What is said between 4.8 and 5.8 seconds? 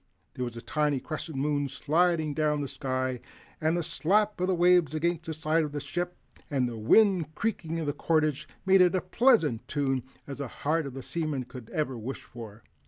against the side of the